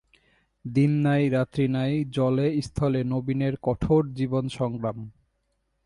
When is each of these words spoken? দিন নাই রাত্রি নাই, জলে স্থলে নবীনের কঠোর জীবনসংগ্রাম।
দিন 0.65 0.91
নাই 1.01 1.23
রাত্রি 1.29 1.65
নাই, 1.67 1.93
জলে 2.11 2.47
স্থলে 2.61 3.01
নবীনের 3.03 3.53
কঠোর 3.61 4.01
জীবনসংগ্রাম। 4.13 4.97